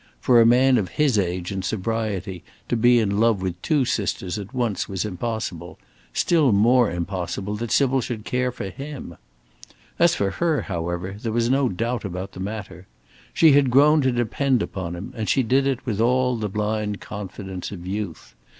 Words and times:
For 0.19 0.41
a 0.41 0.47
man 0.47 0.79
of 0.79 0.89
his 0.97 1.19
age 1.19 1.51
and 1.51 1.63
sobriety 1.63 2.43
to 2.69 2.75
be 2.75 2.97
in 2.97 3.19
love 3.19 3.39
with 3.39 3.61
two 3.61 3.85
sisters 3.85 4.39
at 4.39 4.51
once 4.51 4.89
was 4.89 5.05
impossible; 5.05 5.77
still 6.11 6.51
more 6.51 6.89
impossible 6.89 7.55
that 7.57 7.69
Sybil 7.69 8.01
should 8.01 8.25
care 8.25 8.51
for 8.51 8.71
him. 8.71 9.15
As 9.99 10.15
for 10.15 10.31
her, 10.31 10.63
however, 10.63 11.17
there 11.21 11.31
was 11.31 11.51
no 11.51 11.69
doubt 11.69 12.03
about 12.03 12.31
the 12.31 12.39
matter. 12.39 12.87
She 13.31 13.51
had 13.51 13.69
grown 13.69 14.01
to 14.01 14.11
depend 14.11 14.63
upon 14.63 14.95
him, 14.95 15.13
and 15.15 15.29
she 15.29 15.43
did 15.43 15.67
it 15.67 15.85
with 15.85 16.01
all 16.01 16.35
the 16.35 16.49
blind 16.49 16.99
confidence 16.99 17.69
of 17.71 17.85
youth. 17.85 18.33